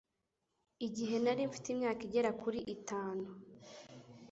Igihe 0.87 1.15
nari 1.23 1.41
mfite 1.49 1.67
imyaka 1.71 2.01
igera 2.07 2.31
kuri 2.41 2.59
itanu 2.75 3.25